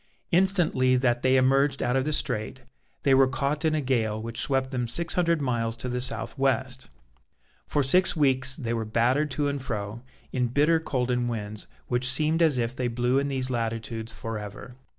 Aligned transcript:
Instantly 0.31 0.95
that 0.95 1.21
they 1.21 1.37
emerged 1.37 1.83
out 1.83 1.95
of 1.95 2.05
the 2.05 2.11
Strait, 2.11 2.63
they 3.03 3.13
were 3.13 3.27
caught 3.27 3.63
in 3.63 3.75
a 3.75 3.81
gale 3.81 4.19
which 4.19 4.39
swept 4.39 4.71
them 4.71 4.87
six 4.87 5.13
hundred 5.13 5.43
miles 5.43 5.75
to 5.75 5.87
the 5.87 6.01
south 6.01 6.39
west. 6.39 6.89
For 7.67 7.83
six 7.83 8.15
weeks 8.15 8.55
they 8.55 8.73
were 8.73 8.83
battered 8.83 9.29
to 9.29 9.47
and 9.47 9.61
fro, 9.61 10.01
in 10.33 10.47
bitter 10.47 10.79
cold 10.79 11.11
and 11.11 11.29
winds 11.29 11.67
which 11.85 12.07
seemed 12.09 12.41
as 12.41 12.57
if 12.57 12.75
they 12.75 12.87
blew 12.87 13.19
in 13.19 13.27
these 13.27 13.51
latitudes 13.51 14.11
for 14.11 14.39
ever. 14.39 14.75